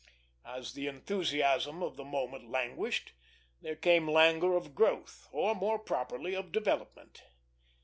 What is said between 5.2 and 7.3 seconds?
or, more properly, of development.